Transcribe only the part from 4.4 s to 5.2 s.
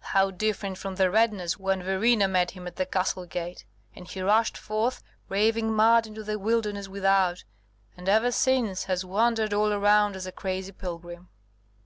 forth,